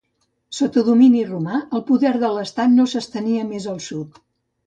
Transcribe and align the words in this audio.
Sota 0.59 0.83
domini 0.87 1.19
romà 1.27 1.59
el 1.79 1.83
poder 1.89 2.13
de 2.23 2.33
l'estat 2.37 2.73
no 2.79 2.87
s'estenia 2.95 3.47
més 3.53 3.67
al 3.75 3.79
sud. 3.91 4.21